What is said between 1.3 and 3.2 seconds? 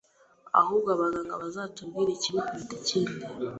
bazatubwire ikibi kuruta ikindi